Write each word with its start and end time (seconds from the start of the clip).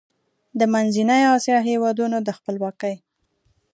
د 0.59 0.61
منځنۍ 0.73 1.21
اسیا 1.35 1.57
هېوادونو 1.69 2.17
د 2.27 2.29
خپلواکۍ 2.37 2.95